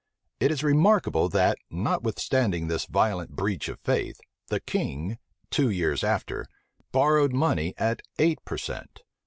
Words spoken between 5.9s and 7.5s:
after, borrowed